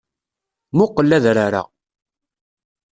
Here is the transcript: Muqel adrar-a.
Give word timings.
Muqel 0.77 1.11
adrar-a. 1.17 1.63